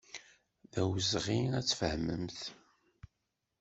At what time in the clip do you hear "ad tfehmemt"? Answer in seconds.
1.59-2.39